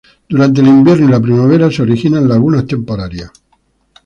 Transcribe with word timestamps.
Durante 0.27 0.61
el 0.61 0.67
invierno 0.67 1.07
y 1.07 1.11
la 1.11 1.19
primavera 1.21 1.69
se 1.69 1.83
originan 1.83 2.27
lagunas 2.27 2.65
temporarias. 2.65 3.29